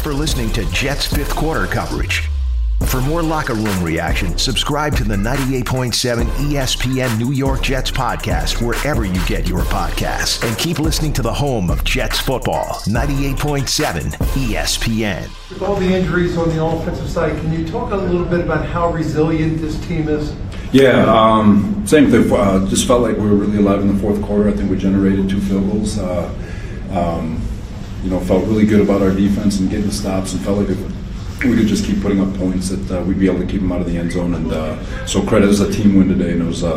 for 0.00 0.14
listening 0.14 0.50
to 0.52 0.64
Jets 0.72 1.06
fifth 1.06 1.34
quarter 1.34 1.66
coverage. 1.66 2.28
For 2.86 3.00
more 3.02 3.22
locker 3.22 3.54
room 3.54 3.84
reaction, 3.84 4.36
subscribe 4.38 4.96
to 4.96 5.04
the 5.04 5.14
98.7 5.14 6.24
ESPN 6.24 7.18
New 7.18 7.32
York 7.32 7.62
Jets 7.62 7.90
podcast 7.90 8.66
wherever 8.66 9.04
you 9.04 9.24
get 9.26 9.46
your 9.46 9.60
podcasts. 9.60 10.42
And 10.46 10.56
keep 10.58 10.78
listening 10.78 11.12
to 11.12 11.22
the 11.22 11.32
home 11.32 11.70
of 11.70 11.84
Jets 11.84 12.18
football, 12.18 12.80
98.7 12.86 14.12
ESPN. 14.12 15.50
With 15.50 15.62
all 15.62 15.76
the 15.76 15.94
injuries 15.94 16.36
on 16.38 16.48
the 16.48 16.64
offensive 16.64 17.08
side, 17.08 17.38
can 17.40 17.52
you 17.52 17.68
talk 17.68 17.92
a 17.92 17.96
little 17.96 18.26
bit 18.26 18.40
about 18.40 18.64
how 18.66 18.90
resilient 18.90 19.60
this 19.60 19.78
team 19.86 20.08
is? 20.08 20.34
Yeah, 20.72 21.04
um, 21.04 21.86
same 21.86 22.10
thing. 22.10 22.32
Uh, 22.32 22.66
just 22.68 22.86
felt 22.86 23.02
like 23.02 23.16
we 23.16 23.24
were 23.28 23.36
really 23.36 23.58
alive 23.58 23.82
in 23.82 23.94
the 23.94 24.00
fourth 24.00 24.22
quarter. 24.22 24.48
I 24.48 24.52
think 24.52 24.70
we 24.70 24.78
generated 24.78 25.28
two 25.28 25.40
field 25.40 25.70
goals. 25.70 25.98
Uh, 25.98 26.32
um, 26.90 27.42
you 28.02 28.10
know, 28.10 28.20
felt 28.20 28.44
really 28.46 28.66
good 28.66 28.80
about 28.80 29.02
our 29.02 29.10
defense 29.10 29.60
and 29.60 29.70
getting 29.70 29.86
the 29.86 29.92
stops, 29.92 30.32
and 30.32 30.42
felt 30.42 30.58
like 30.58 30.68
if 30.68 30.78
we 31.44 31.56
could 31.56 31.66
just 31.66 31.84
keep 31.86 32.00
putting 32.02 32.20
up 32.20 32.34
points 32.36 32.68
that 32.68 32.98
uh, 32.98 33.02
we'd 33.04 33.18
be 33.18 33.26
able 33.26 33.40
to 33.40 33.46
keep 33.46 33.60
them 33.60 33.72
out 33.72 33.80
of 33.80 33.86
the 33.86 33.96
end 33.96 34.12
zone. 34.12 34.34
And 34.34 34.52
uh, 34.52 35.06
so 35.06 35.22
credit 35.22 35.48
is 35.48 35.60
a 35.60 35.72
team 35.72 35.96
win 35.96 36.08
today, 36.08 36.32
and 36.32 36.42
it 36.42 36.46
was 36.46 36.62
a, 36.62 36.74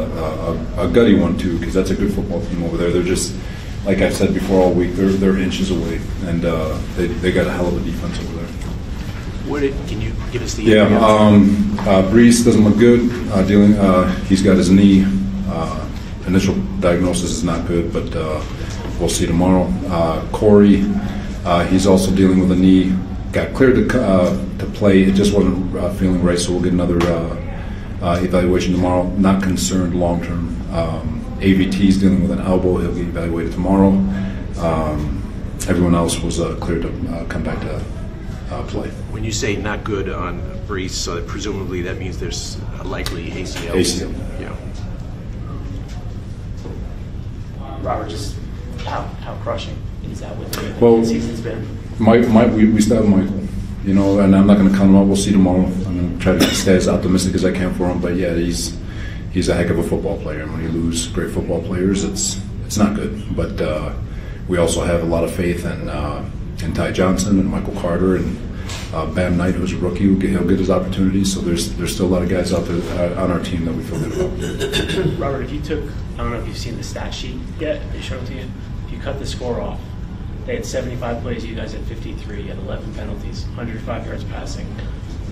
a, 0.77 0.88
a 0.88 0.91
gutty 0.91 1.15
one 1.20 1.38
too, 1.38 1.57
because 1.59 1.73
that's 1.73 1.89
a 1.89 1.95
good 1.95 2.13
football 2.13 2.41
team 2.45 2.63
over 2.63 2.77
there. 2.77 2.91
They're 2.91 3.03
just 3.03 3.35
like 3.85 3.99
I've 3.99 4.13
said 4.13 4.34
before 4.34 4.62
all 4.62 4.73
week, 4.73 4.93
they're 4.93 5.09
they're 5.09 5.38
inches 5.38 5.71
away, 5.71 5.99
and 6.23 6.45
uh, 6.45 6.77
they 6.95 7.07
they 7.07 7.31
got 7.31 7.48
a 7.48 7.51
hell 7.51 7.67
of 7.67 7.76
a 7.76 7.85
defense 7.85 8.20
over 8.20 8.35
there. 8.35 8.48
What 9.49 9.59
did, 9.59 9.76
can 9.87 9.99
you 9.99 10.13
give 10.31 10.41
us 10.41 10.53
the? 10.53 10.63
Yeah, 10.63 10.85
um, 11.05 11.77
uh, 11.79 12.03
Breece 12.03 12.45
doesn't 12.45 12.63
look 12.63 12.77
good. 12.77 13.12
Uh, 13.31 13.43
dealing, 13.43 13.73
uh, 13.73 14.09
he's 14.26 14.41
got 14.41 14.55
his 14.55 14.70
knee. 14.70 15.05
Uh, 15.49 15.90
initial 16.27 16.55
diagnosis 16.79 17.31
is 17.31 17.43
not 17.43 17.67
good, 17.67 17.91
but 17.91 18.15
uh, 18.15 18.41
we'll 18.99 19.09
see 19.09 19.26
tomorrow. 19.26 19.63
Uh, 19.87 20.26
Corey, 20.31 20.85
uh, 21.45 21.65
he's 21.65 21.85
also 21.85 22.13
dealing 22.15 22.39
with 22.39 22.52
a 22.52 22.55
knee. 22.55 22.95
Got 23.31 23.53
cleared 23.53 23.89
to 23.89 24.01
uh, 24.01 24.57
to 24.59 24.65
play. 24.67 25.03
It 25.03 25.15
just 25.15 25.34
wasn't 25.34 25.75
uh, 25.75 25.91
feeling 25.93 26.23
right, 26.23 26.37
so 26.37 26.51
we'll 26.54 26.62
get 26.62 26.73
another 26.73 27.01
uh, 27.01 27.59
uh, 28.01 28.20
evaluation 28.21 28.73
tomorrow. 28.73 29.07
Not 29.18 29.41
concerned 29.41 29.99
long 29.99 30.23
term. 30.23 30.49
Um, 30.71 31.26
AVT 31.40 31.79
is 31.79 31.99
dealing 31.99 32.21
with 32.21 32.31
an 32.31 32.40
elbow. 32.40 32.77
He'll 32.77 32.93
get 32.93 33.07
evaluated 33.07 33.51
tomorrow. 33.53 33.90
Um, 34.59 35.23
everyone 35.68 35.95
else 35.95 36.20
was 36.20 36.40
uh, 36.40 36.55
cleared 36.55 36.84
to 36.84 37.13
uh, 37.13 37.26
come 37.26 37.43
back 37.43 37.59
to 37.62 37.84
uh, 38.51 38.63
play. 38.68 38.90
When 39.12 39.23
you 39.23 39.31
say 39.31 39.55
not 39.55 39.84
good 39.84 40.09
on 40.09 40.40
Breece, 40.68 40.91
so 40.91 41.21
presumably 41.23 41.81
that 41.81 41.98
means 41.98 42.20
there's 42.20 42.59
a 42.79 42.84
likely 42.84 43.31
ACL. 43.31 43.73
ACL. 43.73 44.13
Yeah. 44.40 44.55
Robert, 47.81 48.09
just 48.09 48.37
how, 48.85 49.01
how 49.01 49.35
crushing 49.43 49.75
is 50.12 50.20
that 50.21 50.37
with 50.37 50.51
the 50.54 50.73
Well- 50.84 51.04
season's 51.05 51.41
been? 51.41 51.65
Mike, 51.99 52.27
Mike, 52.29 52.51
we, 52.51 52.65
we 52.65 52.82
still 52.82 52.98
have 52.98 53.07
Michael, 53.07 53.40
you 53.85 53.93
know, 53.93 54.20
and 54.20 54.35
I'm 54.35 54.48
not 54.48 54.57
going 54.57 54.70
to 54.70 54.76
count 54.76 54.90
him 54.90 54.96
out. 54.96 55.05
We'll 55.05 55.15
see 55.15 55.32
tomorrow. 55.32 55.63
I'm 55.65 55.84
going 55.84 56.18
to 56.18 56.23
try 56.23 56.34
to 56.37 56.55
stay 56.55 56.76
as 56.76 56.87
optimistic 56.87 57.35
as 57.35 57.46
I 57.46 57.51
can 57.51 57.73
for 57.76 57.87
him. 57.87 58.01
But 58.01 58.15
yeah, 58.15 58.34
he's 58.34 58.76
he's 59.31 59.48
a 59.48 59.54
heck 59.54 59.70
of 59.70 59.77
a 59.77 59.84
football 59.84 60.20
player. 60.20 60.41
And 60.41 60.51
when 60.51 60.63
you 60.63 60.70
lose 60.70 61.07
great 61.07 61.31
football 61.31 61.62
players, 61.62 62.04
it's 62.04 62.41
it's 62.65 62.77
not 62.77 62.96
good. 62.96 63.35
But 63.35 63.62
uh, 63.62 63.93
we 64.47 64.57
also 64.57 64.84
have 64.84 65.03
a 65.03 65.06
lot 65.06 65.24
of 65.24 65.34
faith 65.34 65.66
in 65.66 65.88
uh, 65.88 66.28
in 66.63 66.74
Ty 66.74 66.91
Johnson 66.94 67.40
and 67.40 67.47
Michael 67.50 67.75
Carter 67.79 68.16
and 68.16 68.38
uh, 68.91 69.06
Bam 69.06 69.38
Knight, 69.38 69.53
who's 69.53 69.72
a 69.74 69.78
rookie. 69.78 70.06
Who 70.06 70.18
get, 70.18 70.31
he'll 70.31 70.47
get 70.47 70.57
his 70.59 70.72
opportunities. 70.72 71.31
So 71.31 71.41
there's 71.41 71.74
there's 71.75 71.94
still 71.94 72.07
a 72.07 72.13
lot 72.13 72.24
of 72.24 72.29
guys 72.29 72.51
out 72.53 72.66
there 72.66 72.81
uh, 73.18 73.22
on 73.24 73.31
our 73.31 73.40
team 73.40 73.66
that 73.66 73.74
we 73.74 73.84
feel 73.84 74.00
good 74.00 74.13
about. 74.13 75.19
Robert, 75.19 75.44
if 75.44 75.51
you 75.51 75.62
took, 75.62 75.84
I 76.16 76.18
don't 76.18 76.31
know 76.31 76.40
if 76.40 76.47
you've 76.47 76.57
seen 76.57 76.75
the 76.75 76.84
stat 76.84 77.13
sheet 77.13 77.38
yet, 77.59 77.81
they 77.94 78.01
showed 78.01 78.24
it 78.24 78.28
to 78.28 78.34
you. 78.34 78.47
If 78.88 78.94
you 78.94 79.00
cut 79.00 79.19
the 79.19 79.25
score 79.28 79.62
off, 79.62 79.79
they 80.46 80.56
had 80.56 80.66
75 80.66 81.22
plays, 81.22 81.46
you 81.46 81.56
guys 81.56 81.74
had 81.74 81.84
53, 81.84 82.41
you 82.41 82.47
had 82.50 82.58
11 82.59 82.94
penalties, 82.96 83.46
105 83.47 84.06
yards 84.06 84.24
passing. 84.25 84.68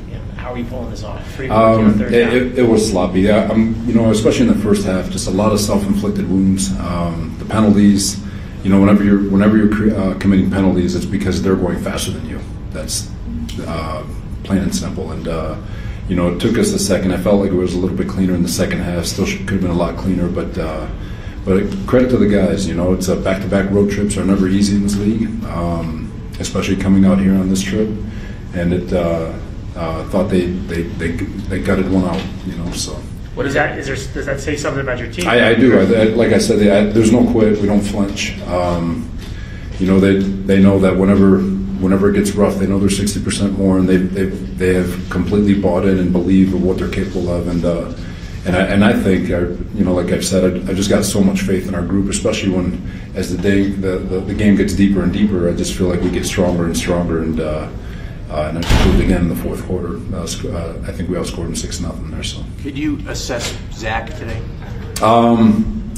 You 0.08 0.16
know, 0.16 0.22
how 0.36 0.54
are 0.54 0.58
you 0.58 0.66
pulling 0.66 0.90
this 0.90 1.04
off? 1.04 1.26
Free 1.34 1.50
Um, 1.50 2.02
it, 2.02 2.14
it, 2.14 2.60
it 2.60 2.64
was 2.64 2.90
sloppy. 2.90 3.22
Yeah, 3.22 3.46
um, 3.46 3.76
you 3.88 3.94
know, 3.94 4.10
especially 4.12 4.48
in 4.48 4.54
the 4.54 4.64
first 4.64 4.86
half, 4.86 5.10
just 5.10 5.28
a 5.28 5.32
lot 5.32 5.52
of 5.52 5.60
self-inflicted 5.60 6.30
wounds. 6.30 6.78
Um, 6.80 7.36
the 7.40 7.46
penalties, 7.46 8.24
you 8.64 8.70
know, 8.70 8.80
whenever 8.80 9.04
you're 9.04 9.30
whenever 9.30 9.58
you're 9.58 9.96
uh, 9.98 10.18
committing 10.18 10.50
penalties, 10.50 10.96
it's 10.96 11.06
because 11.06 11.42
they're 11.42 11.56
going 11.56 11.80
faster 11.80 12.12
than 12.12 12.28
you. 12.28 12.40
That's 12.72 13.10
uh, 13.66 14.06
plain 14.44 14.60
and 14.60 14.76
simple. 14.76 15.12
And 15.12 15.28
uh, 15.28 15.58
you 16.08 16.16
know, 16.16 16.34
it 16.34 16.40
took 16.40 16.58
us 16.58 16.72
a 16.74 16.80
second. 16.80 17.14
I 17.14 17.18
felt 17.18 17.42
like 17.42 17.52
it 17.52 17.56
was 17.56 17.74
a 17.74 17.78
little 17.78 17.96
bit 17.96 18.10
cleaner 18.10 18.34
in 18.34 18.44
the 18.44 18.50
second 18.50 18.80
half. 18.80 19.06
Still 19.06 19.26
should, 19.26 19.48
could 19.48 19.54
have 19.54 19.62
been 19.62 19.72
a 19.72 19.76
lot 19.76 19.98
cleaner, 19.98 20.30
but. 20.30 20.58
Uh, 20.58 20.88
but 21.44 21.64
credit 21.88 22.10
to 22.10 22.18
the 22.18 22.28
guys, 22.28 22.68
you 22.68 22.76
know, 22.76 22.94
it's 22.94 23.08
a 23.08 23.16
back-to-back 23.16 23.72
road 23.72 23.90
trips 23.90 24.16
are 24.18 24.24
never 24.24 24.48
easy 24.48 24.76
in 24.76 24.84
this 24.84 24.96
league, 24.98 25.44
um, 25.46 26.12
especially 26.40 26.76
coming 26.76 27.06
out 27.06 27.20
here 27.20 27.34
on 27.34 27.50
this 27.50 27.62
trip. 27.62 27.90
And 28.54 28.74
it 28.74 28.94
uh, 28.94 29.34
uh, 29.76 30.04
thought 30.10 30.30
they, 30.30 30.46
they 30.46 30.84
they 30.84 31.12
they 31.12 31.62
gutted 31.62 31.90
one 31.90 32.04
out, 32.04 32.22
you 32.46 32.54
know. 32.58 32.70
So 32.72 32.94
what 33.34 33.46
is 33.46 33.54
that? 33.54 33.80
Is 33.80 33.88
there, 33.88 33.96
does 33.96 34.26
that 34.26 34.40
say 34.42 34.58
something 34.58 34.82
about 34.82 35.00
your 35.00 35.10
team? 35.10 35.28
I, 35.28 35.50
I 35.50 35.56
do. 35.56 35.80
I, 35.80 36.02
I, 36.02 36.04
like 36.16 36.34
I 36.34 36.38
said, 36.38 36.60
they, 36.60 36.70
I, 36.70 36.84
there's 36.84 37.14
no 37.14 37.32
quit. 37.32 37.60
We 37.60 37.68
don't 37.68 37.82
flinch. 37.82 38.38
Um, 38.42 39.10
you 39.80 39.88
know, 39.88 40.00
they 40.00 40.20
they 40.20 40.60
know 40.60 40.80
that 40.80 40.98
whenever 40.98 41.40
whenever 41.40 42.10
it 42.10 42.14
gets 42.14 42.32
rough, 42.32 42.58
they 42.58 42.68
know 42.68 42.78
they're 42.78 42.90
60% 42.90 43.58
more, 43.58 43.80
and 43.80 43.88
they 43.88 43.98
they 43.98 44.26
they 44.26 44.74
have 44.74 45.10
completely 45.10 45.60
bought 45.60 45.86
in 45.86 45.98
and 45.98 46.12
believe 46.12 46.54
of 46.54 46.62
what 46.62 46.78
they're 46.78 46.90
capable 46.90 47.30
of, 47.30 47.48
and. 47.48 47.66
Uh, 47.66 47.94
and 48.46 48.56
I, 48.56 48.62
and 48.64 48.84
I 48.84 48.94
think, 48.94 49.30
I, 49.32 49.40
you 49.78 49.84
know, 49.84 49.94
like 49.94 50.12
I've 50.12 50.26
said, 50.26 50.44
I, 50.44 50.72
I 50.72 50.74
just 50.74 50.90
got 50.90 51.06
so 51.06 51.22
much 51.22 51.42
faith 51.42 51.68
in 51.68 51.76
our 51.76 51.86
group, 51.86 52.10
especially 52.10 52.50
when, 52.50 52.90
as 53.16 53.36
the 53.36 53.42
day, 53.42 53.70
the, 53.70 53.98
the, 53.98 54.20
the 54.22 54.34
game 54.34 54.56
gets 54.56 54.74
deeper 54.74 55.04
and 55.04 55.14
deeper, 55.14 55.50
I 55.50 55.54
just 55.54 55.76
feel 55.76 55.88
like 55.88 56.02
we 56.02 56.10
get 56.10 56.26
stronger 56.26 56.66
and 56.66 56.76
stronger. 56.76 57.22
And 57.22 57.40
uh, 57.40 57.70
uh, 58.32 58.48
and 58.48 58.60
it 58.60 58.66
proved 58.66 59.02
again 59.02 59.24
in 59.24 59.30
the 59.30 59.36
fourth 59.36 59.66
quarter. 59.66 60.00
Uh, 60.16 60.26
sc- 60.26 60.46
uh, 60.46 60.74
I 60.88 60.94
think 60.94 61.10
we 61.10 61.18
outscored 61.18 61.44
them 61.44 61.56
six 61.56 61.82
nothing 61.82 62.12
there. 62.12 62.24
So. 62.24 62.42
Could 62.64 62.78
you 62.78 62.98
assess 63.10 63.54
Zach 63.74 64.18
today? 64.18 64.42
Um, 65.02 65.92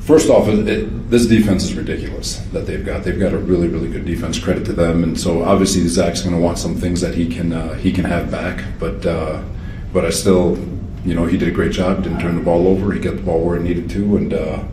first 0.00 0.30
off, 0.30 0.48
it, 0.48 0.66
it, 0.66 1.10
this 1.10 1.26
defense 1.26 1.64
is 1.64 1.74
ridiculous 1.74 2.38
that 2.52 2.66
they've 2.66 2.84
got. 2.84 3.04
They've 3.04 3.20
got 3.20 3.34
a 3.34 3.38
really, 3.38 3.68
really 3.68 3.90
good 3.90 4.06
defense. 4.06 4.38
Credit 4.38 4.64
to 4.64 4.72
them. 4.72 5.02
And 5.02 5.20
so 5.20 5.42
obviously 5.44 5.86
Zach's 5.86 6.22
going 6.22 6.34
to 6.34 6.40
want 6.40 6.56
some 6.56 6.74
things 6.74 7.02
that 7.02 7.14
he 7.14 7.28
can 7.28 7.52
uh, 7.52 7.74
he 7.74 7.92
can 7.92 8.04
have 8.04 8.30
back. 8.30 8.64
But 8.78 9.04
uh, 9.04 9.42
but 9.92 10.04
I 10.04 10.10
still, 10.10 10.58
you 11.04 11.14
know, 11.14 11.26
he 11.26 11.36
did 11.36 11.48
a 11.48 11.52
great 11.52 11.72
job. 11.72 12.02
Didn't 12.02 12.20
turn 12.20 12.36
the 12.36 12.42
ball 12.42 12.66
over. 12.66 12.92
He 12.92 13.00
got 13.00 13.16
the 13.16 13.22
ball 13.22 13.44
where 13.44 13.56
he 13.58 13.62
needed 13.62 13.90
to, 13.90 14.16
and. 14.16 14.32
Uh, 14.32 14.64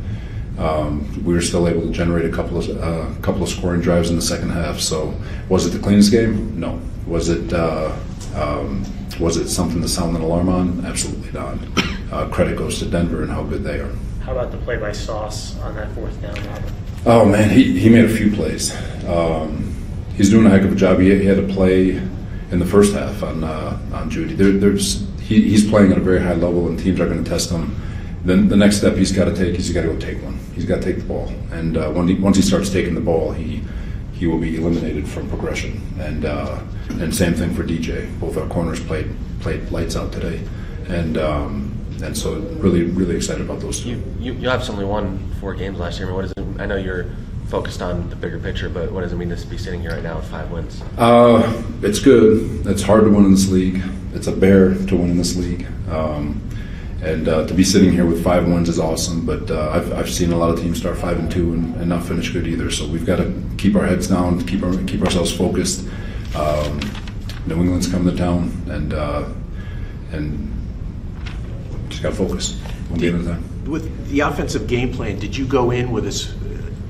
um, 0.57 1.23
we 1.25 1.33
were 1.33 1.41
still 1.41 1.67
able 1.67 1.81
to 1.81 1.91
generate 1.91 2.25
a 2.25 2.29
couple 2.31 2.57
of 2.57 2.69
uh, 2.81 3.13
couple 3.21 3.43
of 3.43 3.49
scoring 3.49 3.81
drives 3.81 4.09
in 4.09 4.15
the 4.15 4.21
second 4.21 4.51
half. 4.51 4.79
So, 4.79 5.13
was 5.49 5.65
it 5.65 5.71
the 5.71 5.79
cleanest 5.79 6.11
game? 6.11 6.57
No. 6.57 6.79
Was 7.07 7.27
it 7.27 7.51
uh, 7.51 7.93
um, 8.35 8.85
was 9.19 9.37
it 9.37 9.49
something 9.49 9.81
to 9.81 9.87
sound 9.87 10.15
an 10.15 10.21
alarm 10.21 10.49
on? 10.49 10.85
Absolutely 10.85 11.31
not. 11.31 11.57
Uh, 12.11 12.29
credit 12.29 12.57
goes 12.57 12.79
to 12.79 12.85
Denver 12.85 13.23
and 13.23 13.31
how 13.31 13.43
good 13.43 13.63
they 13.63 13.79
are. 13.79 13.93
How 14.21 14.31
about 14.31 14.51
the 14.51 14.57
play 14.57 14.77
by 14.77 14.91
Sauce 14.91 15.59
on 15.59 15.75
that 15.75 15.91
fourth 15.91 16.19
down, 16.21 16.35
Robert? 16.47 16.71
Oh 17.05 17.25
man, 17.25 17.49
he, 17.49 17.77
he 17.77 17.89
made 17.89 18.05
a 18.05 18.09
few 18.09 18.31
plays. 18.31 18.75
Um, 19.05 19.75
he's 20.15 20.29
doing 20.29 20.45
a 20.45 20.49
heck 20.49 20.63
of 20.63 20.71
a 20.71 20.75
job. 20.75 20.99
He, 20.99 21.13
he 21.13 21.25
had 21.25 21.37
a 21.37 21.47
play 21.53 21.91
in 22.51 22.59
the 22.59 22.65
first 22.65 22.93
half 22.93 23.21
on 23.23 23.43
uh, 23.43 23.77
on 23.93 24.09
Jeudy. 24.09 24.35
There, 24.35 24.51
there's 24.53 25.04
he, 25.25 25.41
he's 25.49 25.67
playing 25.67 25.91
at 25.91 25.97
a 25.97 26.01
very 26.01 26.21
high 26.21 26.35
level, 26.35 26.67
and 26.67 26.77
teams 26.77 26.99
are 26.99 27.07
going 27.07 27.23
to 27.23 27.29
test 27.29 27.49
him. 27.49 27.75
Then 28.23 28.47
the 28.47 28.55
next 28.55 28.77
step 28.77 28.95
he's 28.95 29.11
got 29.11 29.25
to 29.25 29.35
take 29.35 29.55
is 29.55 29.67
he's 29.67 29.73
got 29.73 29.81
to 29.81 29.87
go 29.87 29.99
take 29.99 30.21
one. 30.23 30.39
He's 30.53 30.65
got 30.65 30.81
to 30.81 30.81
take 30.81 30.97
the 30.97 31.05
ball, 31.05 31.29
and 31.51 31.77
uh, 31.77 31.91
when 31.91 32.07
he, 32.07 32.15
once 32.15 32.37
he 32.37 32.43
starts 32.43 32.69
taking 32.69 32.95
the 32.95 33.01
ball, 33.01 33.31
he 33.31 33.61
he 34.13 34.27
will 34.27 34.37
be 34.37 34.55
eliminated 34.55 35.07
from 35.07 35.27
progression. 35.27 35.81
And 35.99 36.25
uh, 36.25 36.59
and 36.89 37.13
same 37.13 37.33
thing 37.33 37.53
for 37.53 37.63
DJ. 37.63 38.07
Both 38.19 38.37
our 38.37 38.47
corners 38.47 38.79
played 38.79 39.09
played 39.39 39.69
lights 39.71 39.95
out 39.95 40.11
today, 40.11 40.41
and 40.87 41.17
um, 41.17 41.75
and 42.03 42.17
so 42.17 42.35
really 42.59 42.83
really 42.83 43.15
excited 43.15 43.41
about 43.41 43.59
those 43.61 43.81
two. 43.81 43.89
You, 43.89 44.03
you 44.19 44.33
you 44.33 44.49
obviously 44.49 44.73
only 44.73 44.85
won 44.85 45.31
four 45.39 45.53
games 45.55 45.79
last 45.79 45.99
year. 45.99 46.07
I 46.07 46.11
mean, 46.11 46.15
what 46.15 46.21
does 46.23 46.31
it? 46.31 46.61
I 46.61 46.65
know 46.65 46.77
you're 46.77 47.07
focused 47.47 47.81
on 47.81 48.09
the 48.09 48.15
bigger 48.15 48.39
picture, 48.39 48.69
but 48.69 48.91
what 48.91 49.01
does 49.01 49.11
it 49.11 49.17
mean 49.17 49.29
to 49.29 49.47
be 49.47 49.57
sitting 49.57 49.81
here 49.81 49.91
right 49.91 50.03
now 50.03 50.17
with 50.17 50.27
five 50.29 50.49
wins? 50.51 50.81
Uh, 50.97 51.63
it's 51.81 51.99
good. 51.99 52.65
It's 52.65 52.81
hard 52.81 53.03
to 53.03 53.09
win 53.09 53.25
in 53.25 53.31
this 53.31 53.49
league. 53.49 53.81
It's 54.15 54.27
a 54.27 54.31
bear 54.31 54.73
to 54.73 54.95
win 54.95 55.11
in 55.11 55.17
this 55.17 55.35
league. 55.35 55.67
Um, 55.89 56.41
and 57.01 57.27
uh, 57.27 57.45
to 57.45 57.53
be 57.53 57.63
sitting 57.63 57.91
here 57.91 58.05
with 58.05 58.23
five 58.23 58.47
wins 58.47 58.69
is 58.69 58.79
awesome. 58.79 59.25
But 59.25 59.51
uh, 59.51 59.69
I've, 59.71 59.93
I've 59.93 60.09
seen 60.09 60.31
a 60.31 60.37
lot 60.37 60.49
of 60.49 60.59
teams 60.59 60.79
start 60.79 60.97
five 60.97 61.19
and 61.19 61.29
two 61.29 61.53
and, 61.53 61.75
and 61.75 61.89
not 61.89 62.03
finish 62.03 62.29
good 62.29 62.47
either. 62.47 62.71
So 62.71 62.87
we've 62.87 63.05
got 63.05 63.17
to 63.17 63.43
keep 63.57 63.75
our 63.75 63.85
heads 63.85 64.07
down, 64.07 64.43
keep 64.45 64.63
our, 64.63 64.75
keep 64.85 65.01
ourselves 65.01 65.31
focused. 65.35 65.87
Um, 66.35 66.79
New 67.45 67.55
England's 67.55 67.87
coming 67.87 68.11
to 68.11 68.17
town, 68.17 68.51
and 68.69 68.93
uh, 68.93 69.29
and 70.11 70.51
just 71.89 72.01
got 72.01 72.09
to 72.09 72.15
focus. 72.15 72.59
One 72.89 72.99
game 72.99 73.15
at 73.15 73.21
a 73.21 73.25
time. 73.25 73.65
With 73.65 74.09
the 74.09 74.21
offensive 74.21 74.67
game 74.67 74.91
plan, 74.91 75.19
did 75.19 75.35
you 75.35 75.45
go 75.45 75.71
in 75.71 75.91
with 75.91 76.05
this, 76.05 76.33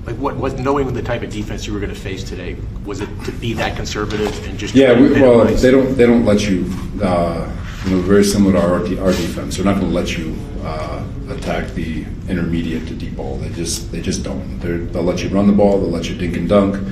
like 0.06 0.16
what 0.18 0.36
was 0.38 0.54
knowing 0.54 0.94
the 0.94 1.02
type 1.02 1.24
of 1.24 1.32
defense 1.32 1.66
you 1.66 1.74
were 1.74 1.80
going 1.80 1.94
to 1.94 2.00
face 2.00 2.24
today? 2.24 2.58
Was 2.86 3.02
it 3.02 3.10
to 3.26 3.32
be 3.32 3.54
that 3.54 3.76
conservative 3.76 4.48
and 4.48 4.58
just 4.58 4.76
Yeah, 4.76 5.00
we, 5.00 5.12
well, 5.20 5.46
they 5.46 5.72
don't 5.72 5.96
they 5.96 6.06
don't 6.06 6.26
let 6.26 6.48
you. 6.48 6.72
Uh, 7.02 7.52
you 7.86 7.92
know, 7.92 8.02
very 8.02 8.24
similar 8.24 8.54
to 8.54 9.00
our, 9.00 9.06
our 9.06 9.12
defense. 9.12 9.58
They're 9.58 9.66
not 9.66 9.80
going 9.80 9.90
to 9.90 9.96
let 9.96 10.18
you 10.18 10.36
uh, 10.64 11.06
attack 11.30 11.70
the 11.76 12.04
intermediate 12.28 12.88
to 12.88 12.96
deep 12.96 13.16
ball. 13.16 13.38
They 13.38 13.50
just 13.50 13.92
they 13.92 14.02
just 14.02 14.24
don't. 14.24 14.60
They're, 14.60 14.80
they'll 14.80 15.04
let 15.04 15.22
you 15.22 15.30
run 15.30 15.46
the 15.46 15.54
ball. 15.54 15.80
They'll 15.80 15.92
let 15.92 16.10
you 16.10 16.16
dink 16.16 16.36
and 16.36 16.50
dunk. 16.50 16.84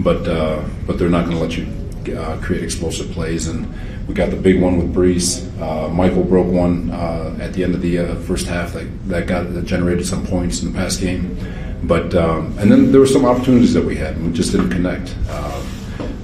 but 0.00 0.26
uh, 0.26 0.62
but 0.86 0.98
they're 0.98 1.08
not 1.08 1.26
going 1.26 1.36
to 1.36 1.42
let 1.42 1.56
you 1.56 2.16
uh, 2.16 2.38
create 2.40 2.64
explosive 2.64 3.10
plays. 3.12 3.48
And 3.48 3.72
we 4.08 4.14
got 4.14 4.30
the 4.30 4.36
big 4.36 4.60
one 4.60 4.78
with 4.78 4.94
Breece. 4.94 5.46
Uh, 5.60 5.88
Michael 5.88 6.24
broke 6.24 6.48
one 6.48 6.90
uh, 6.90 7.36
at 7.40 7.52
the 7.52 7.62
end 7.64 7.74
of 7.74 7.82
the 7.82 7.98
uh, 7.98 8.14
first 8.16 8.46
half 8.46 8.72
that 8.72 9.08
that 9.08 9.26
got 9.26 9.52
that 9.52 9.64
generated 9.64 10.06
some 10.06 10.26
points 10.26 10.62
in 10.62 10.72
the 10.72 10.78
past 10.78 11.00
game. 11.00 11.36
But 11.82 12.14
um, 12.14 12.58
and 12.58 12.70
then 12.70 12.92
there 12.92 13.00
were 13.00 13.06
some 13.06 13.24
opportunities 13.24 13.72
that 13.74 13.84
we 13.84 13.96
had, 13.96 14.16
and 14.16 14.26
we 14.26 14.32
just 14.32 14.52
didn't 14.52 14.70
connect. 14.70 15.16
Um, 15.30 15.66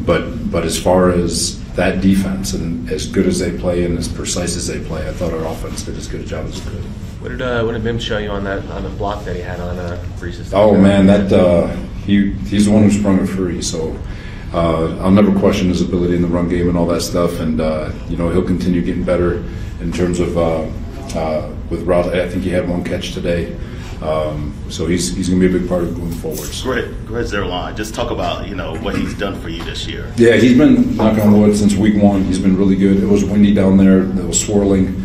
but 0.05 0.51
but 0.51 0.65
as 0.65 0.81
far 0.81 1.11
as 1.11 1.63
that 1.75 2.01
defense 2.01 2.55
and 2.55 2.91
as 2.91 3.07
good 3.07 3.27
as 3.27 3.39
they 3.39 3.57
play 3.57 3.85
and 3.85 3.99
as 3.99 4.09
precise 4.09 4.57
as 4.57 4.67
they 4.67 4.83
play, 4.85 5.09
I 5.09 5.13
thought 5.13 5.33
our 5.33 5.45
offense 5.47 5.83
did 5.83 5.97
as 5.97 6.09
good 6.09 6.23
a 6.23 6.25
job 6.25 6.47
as 6.47 6.59
it 6.59 6.71
could. 6.71 6.85
What 7.21 7.29
did 7.31 7.43
uh, 7.43 7.65
what 7.65 7.73
did 7.73 7.85
Mims 7.85 8.05
show 8.05 8.19
you 8.19 8.31
on 8.31 8.45
that 8.45 8.65
on 8.67 8.83
the 8.83 8.91
block 8.91 9.25
that 9.25 9.35
he 9.35 9.43
had 9.43 9.61
on 9.61 9.79
uh, 9.79 10.03
Breece? 10.19 10.53
Oh 10.53 10.77
man, 10.77 11.07
that 11.07 11.33
uh, 11.33 11.69
he 12.05 12.33
he's 12.33 12.67
the 12.67 12.73
one 12.73 12.83
who 12.83 12.91
sprung 12.91 13.19
it 13.19 13.27
free. 13.27 13.61
So 13.63 13.99
uh, 14.53 14.97
I'll 14.99 15.11
never 15.11 15.37
question 15.39 15.69
his 15.69 15.83
ability 15.83 16.17
in 16.17 16.23
the 16.23 16.29
run 16.29 16.49
game 16.49 16.69
and 16.69 16.79
all 16.79 16.87
that 16.87 17.01
stuff. 17.01 17.41
And 17.41 17.61
uh, 17.61 17.93
you 18.09 18.17
know 18.17 18.31
he'll 18.31 18.45
continue 18.45 18.83
getting 18.83 19.05
better 19.05 19.43
in 19.81 19.93
terms 19.93 20.21
of 20.21 20.37
uh, 21.15 21.21
uh, 21.21 21.55
with 21.71 21.83
route. 21.83 22.07
I 22.07 22.29
think 22.29 22.45
he 22.45 22.51
had 22.51 22.69
one 22.69 22.85
catch 22.85 23.13
today. 23.13 23.57
Um, 24.03 24.55
so 24.69 24.87
he's 24.87 25.15
he's 25.17 25.29
going 25.29 25.41
to 25.41 25.49
be 25.49 25.57
a 25.57 25.59
big 25.61 25.69
part 25.69 25.83
of 25.83 25.97
going 25.97 26.13
forward. 26.13 26.39
So. 26.39 26.65
Great, 26.65 27.07
great. 27.07 27.27
Just 27.77 27.95
talk 27.95 28.11
about 28.11 28.47
you 28.47 28.55
know 28.55 28.77
what 28.79 28.97
he's 28.97 29.15
done 29.15 29.41
for 29.41 29.49
you 29.49 29.63
this 29.65 29.87
year. 29.87 30.13
Yeah, 30.17 30.37
he's 30.37 30.57
been 30.57 30.97
knock 30.97 31.19
on 31.19 31.41
wood 31.41 31.57
since 31.57 31.75
week 31.75 32.03
one. 32.03 32.25
He's 32.25 32.39
been 32.39 32.57
really 32.57 32.77
good. 32.77 33.03
It 33.03 33.07
was 33.07 33.25
windy 33.25 33.55
down 33.55 33.77
there. 33.77 34.01
It 34.01 34.25
was 34.25 34.39
swirling. 34.39 35.03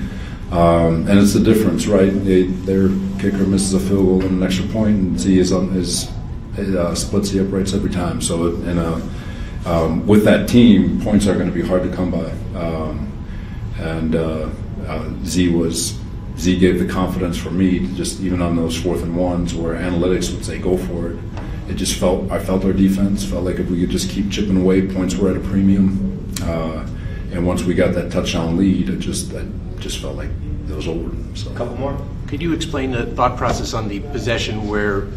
Um, 0.51 1.07
and 1.07 1.18
it's 1.18 1.33
the 1.33 1.39
difference, 1.39 1.88
right? 1.88 2.09
They, 2.09 2.44
their 2.44 2.89
kicker 3.19 3.45
misses 3.45 3.74
a 3.74 3.80
field 3.80 4.06
goal 4.06 4.21
and 4.21 4.31
an 4.31 4.44
extra 4.44 4.68
point, 4.68 4.98
and 4.98 5.19
he 5.19 5.39
is 5.39 5.53
on 5.53 5.69
his 5.69 6.12
uh, 6.57 6.94
splits 6.94 7.31
the 7.31 7.45
uprights 7.45 7.74
every 7.74 7.89
time. 7.89 8.21
So, 8.21 8.48
in 8.48 8.77
a, 8.77 9.01
um, 9.65 10.06
with 10.06 10.25
that 10.25 10.50
team, 10.50 11.01
points 11.01 11.25
are 11.27 11.36
going 11.36 11.48
to 11.48 11.53
be 11.53 11.65
hard 11.65 11.83
to 11.83 11.95
come 11.95 12.12
by. 12.12 12.31
Um, 12.59 13.07
and 13.77 14.15
uh, 14.15 14.50
uh, 14.88 15.10
Z 15.25 15.50
was 15.50 16.00
Z 16.38 16.57
gave 16.60 16.80
the 16.80 16.92
confidence 16.92 17.38
for 17.38 17.51
me 17.51 17.80
to 17.80 17.88
just 17.95 18.22
even 18.22 18.42
on 18.42 18.56
those 18.56 18.80
fourth 18.80 19.04
and 19.04 19.16
ones 19.16 19.54
where 19.54 19.75
analytics 19.75 20.33
would 20.33 20.45
say 20.45 20.60
go 20.60 20.78
for 20.78 21.12
it. 21.12 21.19
It 21.69 21.75
just 21.75 21.95
felt 22.00 22.31
I 22.31 22.39
felt 22.39 22.66
our 22.66 22.74
defense 22.74 23.24
felt 23.24 23.44
like 23.44 23.57
if 23.57 23.69
we 23.69 23.80
could 23.80 23.89
just 23.89 24.10
keep 24.10 24.31
chipping 24.31 24.60
away, 24.60 24.88
points 24.88 25.16
were 25.16 25.30
at 25.30 25.38
a 25.38 25.39
premium. 25.39 26.33
Uh, 26.42 26.86
and 27.31 27.45
once 27.45 27.63
we 27.63 27.74
got 27.74 27.94
that 27.94 28.12
touchdown 28.12 28.57
lead, 28.57 28.89
it 28.89 29.00
just 29.00 29.31
it 29.33 29.48
just 29.80 30.00
felt 30.00 30.16
like 30.16 30.30
it 30.69 30.75
was 30.75 30.88
over. 30.88 31.12
So. 31.36 31.51
A 31.51 31.56
couple 31.56 31.77
more. 31.77 31.98
Could 32.27 32.42
you 32.42 32.54
explain 32.54 32.92
the 32.92 33.06
thought 33.07 33.38
process 33.38 33.74
on 33.74 33.88
the 33.88 34.00
possession 34.00 34.68
where 34.68 35.07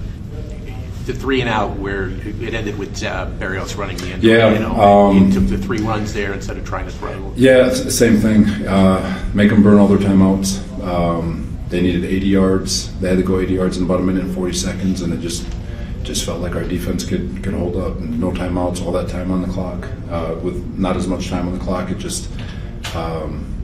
the 1.07 1.13
three 1.13 1.41
and 1.41 1.49
out, 1.49 1.77
where 1.79 2.09
it 2.09 2.55
ended 2.55 2.79
with 2.79 3.03
uh, 3.03 3.27
Berrios 3.39 3.77
running 3.77 3.97
the 3.99 4.13
end? 4.13 4.23
Yeah, 4.23 4.53
you 4.53 4.59
know, 4.59 4.75
um, 4.75 5.27
he 5.27 5.33
took 5.33 5.47
the 5.49 5.59
three 5.59 5.79
runs 5.79 6.13
there 6.13 6.33
instead 6.33 6.57
of 6.57 6.67
trying 6.67 6.87
to 6.87 6.93
throw. 6.93 7.33
Yeah, 7.37 7.73
same 7.73 8.19
thing. 8.19 8.45
Uh, 8.67 9.31
make 9.35 9.51
them 9.51 9.63
burn 9.63 9.79
all 9.79 9.89
their 9.89 9.99
timeouts. 9.99 10.61
Um, 10.83 11.59
they 11.69 11.81
needed 11.81 12.05
80 12.05 12.27
yards. 12.27 13.01
They 13.01 13.09
had 13.09 13.19
to 13.19 13.25
go 13.25 13.41
80 13.41 13.55
yards 13.55 13.77
in 13.79 13.85
about 13.85 14.01
a 14.01 14.03
minute 14.03 14.25
and 14.25 14.35
40 14.35 14.53
seconds, 14.53 15.03
and 15.03 15.13
it 15.13 15.21
just 15.21 15.47
just 16.03 16.25
felt 16.27 16.41
like 16.41 16.55
our 16.55 16.65
defense 16.65 17.03
could, 17.03 17.43
could 17.43 17.55
hold 17.55 17.77
up. 17.77 17.97
And 17.99 18.21
no 18.21 18.31
timeouts, 18.31 18.85
all 18.85 18.93
that 18.93 19.09
time 19.09 19.31
on 19.31 19.41
the 19.41 19.49
clock. 19.49 19.89
Uh, 20.11 20.37
with 20.43 20.63
not 20.79 20.97
as 20.97 21.09
much 21.09 21.29
time 21.29 21.49
on 21.49 21.59
the 21.59 21.65
clock, 21.65 21.91
it 21.91 21.99
just 21.99 22.31
um, 22.95 23.55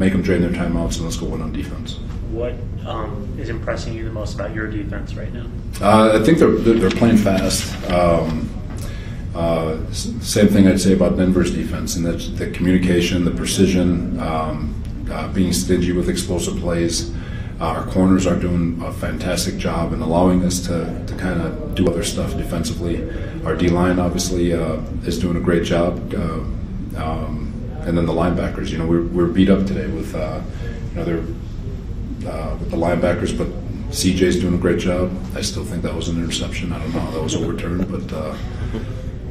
make 0.00 0.12
them 0.12 0.22
drain 0.22 0.40
their 0.40 0.50
timeouts 0.50 0.96
and 0.96 1.04
let's 1.04 1.18
go 1.18 1.26
win 1.26 1.42
on 1.42 1.52
defense. 1.52 1.98
What 2.32 2.54
um, 2.86 3.36
is 3.38 3.50
impressing 3.50 3.92
you 3.92 4.04
the 4.04 4.12
most 4.12 4.34
about 4.34 4.54
your 4.54 4.66
defense 4.66 5.14
right 5.14 5.32
now? 5.32 5.46
Uh, 5.80 6.18
I 6.18 6.24
think 6.24 6.38
they're 6.38 6.50
they're 6.50 6.90
playing 6.90 7.18
fast. 7.18 7.62
Um, 7.90 8.48
uh, 9.34 9.78
same 9.92 10.48
thing 10.48 10.66
I'd 10.66 10.80
say 10.80 10.92
about 10.92 11.16
Denver's 11.16 11.54
defense, 11.54 11.96
and 11.96 12.04
that's 12.04 12.28
the 12.30 12.50
communication, 12.50 13.24
the 13.24 13.30
precision, 13.30 14.18
um, 14.18 14.74
uh, 15.10 15.28
being 15.32 15.52
stingy 15.52 15.92
with 15.92 16.08
explosive 16.08 16.58
plays. 16.58 17.14
Uh, 17.60 17.66
our 17.66 17.86
corners 17.86 18.26
are 18.26 18.36
doing 18.36 18.80
a 18.82 18.92
fantastic 18.92 19.56
job 19.58 19.92
and 19.92 20.02
allowing 20.02 20.42
us 20.44 20.60
to, 20.60 21.04
to 21.06 21.14
kind 21.16 21.40
of 21.42 21.74
do 21.74 21.86
other 21.88 22.02
stuff 22.02 22.36
defensively. 22.36 23.08
Our 23.44 23.54
D 23.54 23.68
line 23.68 23.98
obviously 23.98 24.54
uh, 24.54 24.80
is 25.04 25.18
doing 25.18 25.36
a 25.36 25.40
great 25.40 25.64
job. 25.64 26.12
Uh, 26.12 26.40
um, 26.96 27.49
and 27.86 27.96
then 27.96 28.06
the 28.06 28.12
linebackers, 28.12 28.70
you 28.70 28.78
know, 28.78 28.86
we're, 28.86 29.02
we're 29.02 29.26
beat 29.26 29.48
up 29.48 29.66
today 29.66 29.86
with, 29.86 30.14
uh, 30.14 30.40
you 30.90 30.96
know, 30.96 31.04
they're 31.04 31.24
uh, 32.30 32.56
with 32.58 32.70
the 32.70 32.76
linebackers, 32.76 33.36
but 33.36 33.48
CJ's 33.90 34.40
doing 34.40 34.54
a 34.54 34.58
great 34.58 34.78
job. 34.78 35.10
I 35.34 35.40
still 35.40 35.64
think 35.64 35.82
that 35.82 35.94
was 35.94 36.08
an 36.08 36.22
interception. 36.22 36.72
I 36.72 36.78
don't 36.78 36.92
know 36.92 37.00
how 37.00 37.10
that 37.10 37.22
was 37.22 37.34
overturned, 37.34 37.90
but 37.90 38.12
uh, 38.12 38.36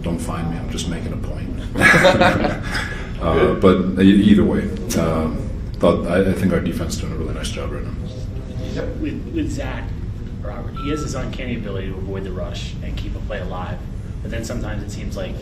don't 0.02 0.20
find 0.20 0.50
me. 0.52 0.58
I'm 0.58 0.70
just 0.70 0.90
making 0.90 1.14
a 1.14 1.18
point. 1.18 1.60
uh, 3.22 3.56
but 3.56 4.02
either 4.02 4.44
way, 4.44 4.70
uh, 4.98 5.34
thought 5.80 6.08
I, 6.08 6.30
I, 6.30 6.34
think 6.34 6.52
our 6.52 6.60
defense 6.60 6.96
is 6.96 7.02
doing 7.02 7.14
a 7.14 7.16
really 7.16 7.34
nice 7.34 7.50
job 7.50 7.72
right 7.72 7.84
now. 7.84 8.86
With, 9.00 9.34
with 9.34 9.50
Zach, 9.52 9.88
Robert, 10.42 10.76
he 10.78 10.90
has 10.90 11.04
this 11.04 11.14
uncanny 11.14 11.56
ability 11.56 11.88
to 11.88 11.96
avoid 11.96 12.24
the 12.24 12.32
rush 12.32 12.74
and 12.84 12.98
keep 12.98 13.16
a 13.16 13.20
play 13.20 13.40
alive. 13.40 13.78
But 14.22 14.32
then 14.32 14.44
sometimes 14.44 14.84
it 14.84 14.92
seems 14.92 15.16
like 15.16 15.36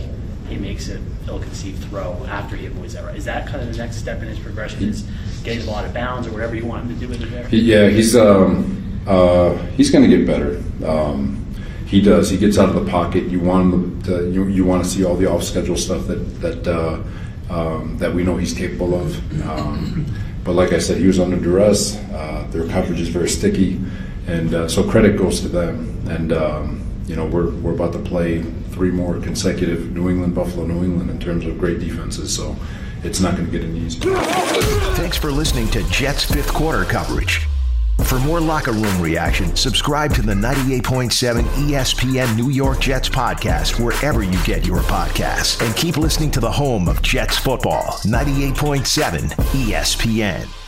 he 0.47 0.55
makes 0.55 0.89
an 0.89 1.05
ill-conceived 1.27 1.83
throw 1.85 2.13
after 2.27 2.55
he 2.55 2.65
avoids 2.65 2.93
that. 2.93 3.03
Right? 3.03 3.15
Is 3.15 3.25
that 3.25 3.47
kind 3.47 3.61
of 3.61 3.71
the 3.71 3.77
next 3.77 3.97
step 3.97 4.21
in 4.21 4.27
his 4.27 4.39
progression? 4.39 4.83
Is 4.83 5.03
getting 5.43 5.65
ball 5.65 5.75
out 5.75 5.85
of 5.85 5.93
bounds 5.93 6.27
or 6.27 6.31
whatever 6.31 6.55
you 6.55 6.65
want 6.65 6.83
him 6.85 6.93
to 6.93 6.99
do 6.99 7.07
with 7.07 7.21
it 7.21 7.31
there? 7.31 7.47
Yeah, 7.49 7.89
he's 7.89 8.15
um, 8.15 9.01
uh, 9.07 9.55
he's 9.77 9.91
going 9.91 10.09
to 10.09 10.17
get 10.17 10.25
better. 10.25 10.61
Um, 10.85 11.45
he 11.85 12.01
does. 12.01 12.29
He 12.29 12.37
gets 12.37 12.57
out 12.57 12.69
of 12.69 12.75
the 12.75 12.89
pocket. 12.91 13.25
You 13.25 13.39
want 13.39 14.05
to. 14.05 14.29
You, 14.31 14.47
you 14.47 14.65
want 14.65 14.83
to 14.83 14.89
see 14.89 15.05
all 15.05 15.15
the 15.15 15.29
off-schedule 15.29 15.77
stuff 15.77 16.07
that 16.07 16.41
that 16.41 16.67
uh, 16.67 17.01
um, 17.49 17.97
that 17.97 18.13
we 18.13 18.23
know 18.23 18.37
he's 18.37 18.53
capable 18.53 18.93
of. 18.93 19.47
Um, 19.47 20.05
but 20.43 20.53
like 20.53 20.73
I 20.73 20.79
said, 20.79 20.97
he 20.97 21.07
was 21.07 21.19
under 21.19 21.37
duress. 21.37 21.97
Uh, 22.11 22.47
their 22.51 22.67
coverage 22.67 22.99
is 22.99 23.09
very 23.09 23.29
sticky, 23.29 23.79
and 24.27 24.53
uh, 24.53 24.67
so 24.67 24.83
credit 24.89 25.17
goes 25.17 25.41
to 25.41 25.47
them. 25.47 26.05
And 26.09 26.31
um, 26.31 26.83
you 27.05 27.15
know, 27.15 27.25
we're 27.25 27.51
we're 27.51 27.73
about 27.73 27.93
to 27.93 27.99
play 27.99 28.43
three 28.77 28.91
more 28.91 29.19
consecutive 29.19 29.91
New 29.91 30.07
England, 30.07 30.35
Buffalo, 30.35 30.67
New 30.67 30.83
England 30.83 31.09
in 31.09 31.19
terms 31.19 31.47
of 31.47 31.57
great 31.57 31.79
defenses. 31.79 32.33
So 32.33 32.55
it's 33.03 33.19
not 33.19 33.35
going 33.35 33.47
to 33.47 33.51
get 33.51 33.67
any 33.67 33.79
easier. 33.79 34.15
Thanks 34.95 35.17
for 35.17 35.31
listening 35.31 35.67
to 35.69 35.81
Jets 35.89 36.23
fifth 36.23 36.53
quarter 36.53 36.85
coverage. 36.85 37.47
For 38.03 38.19
more 38.19 38.39
locker 38.39 38.73
room 38.73 39.01
reaction, 39.01 39.55
subscribe 39.55 40.13
to 40.13 40.21
the 40.21 40.35
98.7 40.35 41.41
ESPN 41.41 42.37
New 42.37 42.51
York 42.51 42.79
Jets 42.79 43.09
podcast 43.09 43.83
wherever 43.83 44.21
you 44.21 44.39
get 44.45 44.67
your 44.67 44.81
podcasts. 44.81 45.59
And 45.65 45.75
keep 45.75 45.97
listening 45.97 46.29
to 46.31 46.39
the 46.39 46.51
home 46.51 46.87
of 46.87 47.01
Jets 47.01 47.39
football, 47.39 47.93
98.7 48.03 49.31
ESPN. 49.31 50.66